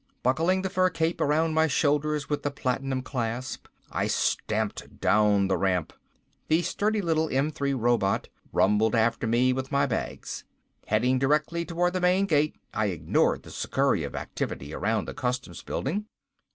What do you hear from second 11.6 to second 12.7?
towards the main gate,